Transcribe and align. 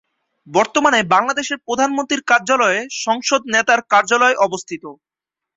বর্তমানে 0.47 0.99
বাংলাদেশের 1.13 1.57
প্রধানমন্ত্রীর 1.67 2.21
কার্যালয়ে 2.31 2.79
সংসদ 3.01 3.41
নেতার 3.53 3.79
কার্যালয় 3.91 4.35
অবস্থিত। 4.39 4.83